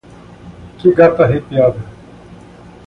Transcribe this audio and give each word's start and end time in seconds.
Que 0.79 0.89
gata 0.93 1.23
arrepiada. 1.25 1.79